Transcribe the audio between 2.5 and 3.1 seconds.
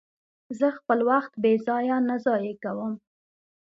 کوم.